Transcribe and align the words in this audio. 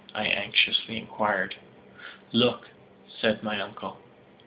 I 0.15 0.25
anxiously 0.25 0.97
inquired. 0.97 1.53
"Look," 2.31 2.69
said 3.19 3.43
my 3.43 3.61
uncle. 3.61 3.99